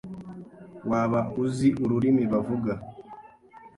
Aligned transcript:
Waba 0.89 1.19
uzi 1.43 1.67
ururimi 1.83 2.23
bavuga? 2.31 2.73